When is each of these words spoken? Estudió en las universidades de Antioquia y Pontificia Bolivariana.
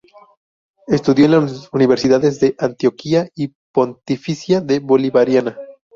Estudió 0.87 1.25
en 1.25 1.31
las 1.43 1.69
universidades 1.71 2.39
de 2.39 2.55
Antioquia 2.57 3.29
y 3.35 3.53
Pontificia 3.71 4.65
Bolivariana. 4.81 5.55